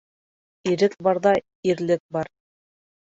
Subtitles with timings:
[0.71, 1.35] Ирек барҙа
[1.73, 2.33] ирлек бар.